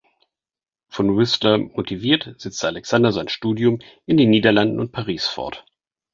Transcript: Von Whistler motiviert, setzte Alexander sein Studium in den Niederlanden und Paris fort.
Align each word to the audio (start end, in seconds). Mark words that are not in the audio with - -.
Von 0.87 1.15
Whistler 1.15 1.59
motiviert, 1.59 2.33
setzte 2.39 2.65
Alexander 2.65 3.11
sein 3.11 3.27
Studium 3.27 3.77
in 4.07 4.17
den 4.17 4.31
Niederlanden 4.31 4.79
und 4.79 4.91
Paris 4.91 5.27
fort. 5.27 5.63